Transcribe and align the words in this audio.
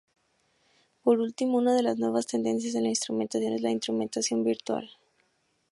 Por 1.03 1.19
último, 1.19 1.59
una 1.59 1.75
de 1.75 1.83
las 1.83 1.99
nuevas 1.99 2.25
tendencias 2.25 2.73
en 2.73 2.81
la 2.85 2.89
instrumentación 2.89 3.53
es 3.53 3.61
la 3.61 3.69
instrumentación 3.69 4.43
virtual. 4.43 4.89